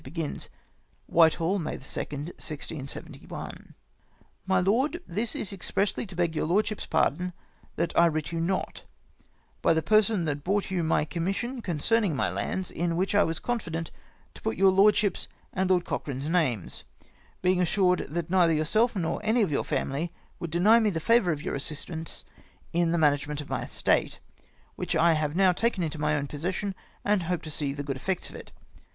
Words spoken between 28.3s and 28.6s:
of it.